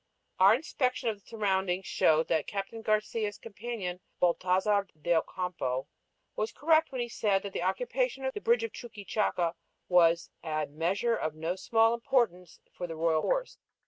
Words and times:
Our 0.39 0.55
inspection 0.55 1.09
of 1.09 1.17
the 1.21 1.27
surroundings 1.27 1.85
showed 1.85 2.27
that 2.29 2.47
Captain 2.47 2.81
Garcia's 2.81 3.37
companion, 3.37 3.99
Baltasar 4.19 4.87
de 4.99 5.13
Ocampo, 5.13 5.87
was 6.35 6.51
correct 6.51 6.91
when 6.91 7.01
he 7.01 7.07
said 7.07 7.43
that 7.43 7.53
the 7.53 7.61
occupation 7.61 8.25
of 8.25 8.33
the 8.33 8.41
bridge 8.41 8.63
of 8.63 8.71
Chuquichaca 8.71 9.53
"was 9.87 10.31
a 10.43 10.65
measure 10.65 11.15
of 11.15 11.35
no 11.35 11.55
small 11.55 11.93
importance 11.93 12.59
for 12.73 12.87
the 12.87 12.95
royal 12.95 13.21
force." 13.21 13.59